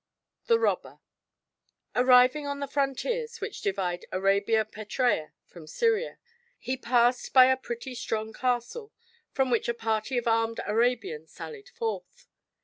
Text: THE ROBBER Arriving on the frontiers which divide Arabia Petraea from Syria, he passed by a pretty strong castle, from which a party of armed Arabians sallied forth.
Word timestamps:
THE 0.47 0.57
ROBBER 0.57 0.99
Arriving 1.95 2.47
on 2.47 2.59
the 2.59 2.65
frontiers 2.67 3.39
which 3.39 3.61
divide 3.61 4.07
Arabia 4.11 4.65
Petraea 4.65 5.31
from 5.45 5.67
Syria, 5.67 6.17
he 6.57 6.75
passed 6.75 7.31
by 7.33 7.51
a 7.51 7.55
pretty 7.55 7.93
strong 7.93 8.33
castle, 8.33 8.91
from 9.31 9.51
which 9.51 9.69
a 9.69 9.75
party 9.75 10.17
of 10.17 10.25
armed 10.27 10.59
Arabians 10.65 11.31
sallied 11.31 11.69
forth. 11.69 12.25